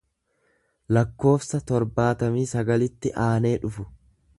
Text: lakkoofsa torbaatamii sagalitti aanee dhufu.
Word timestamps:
lakkoofsa 0.97 1.61
torbaatamii 1.73 2.49
sagalitti 2.57 3.17
aanee 3.31 3.55
dhufu. 3.67 3.91